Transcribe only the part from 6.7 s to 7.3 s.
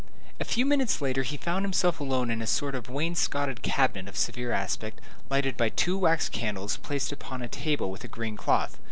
placed